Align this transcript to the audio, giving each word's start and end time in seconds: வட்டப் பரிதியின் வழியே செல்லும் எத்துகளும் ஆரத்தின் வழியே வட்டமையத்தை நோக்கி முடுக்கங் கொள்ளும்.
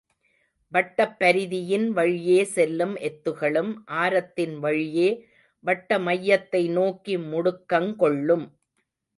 வட்டப் 0.71 1.17
பரிதியின் 1.19 1.85
வழியே 1.89 2.43
செல்லும் 2.43 2.95
எத்துகளும் 3.01 3.71
ஆரத்தின் 3.97 4.55
வழியே 4.59 5.09
வட்டமையத்தை 5.65 6.63
நோக்கி 6.71 7.17
முடுக்கங் 7.17 7.95
கொள்ளும். 7.95 8.47